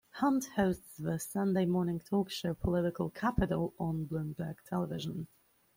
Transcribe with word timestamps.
Hunt 0.13 0.45
hosts 0.55 0.97
the 0.97 1.19
Sunday 1.19 1.67
morning 1.67 1.99
talk 1.99 2.31
show 2.31 2.55
"Political 2.55 3.11
Capital" 3.11 3.75
on 3.77 4.07
Bloomberg 4.07 4.55
Television. 4.67 5.27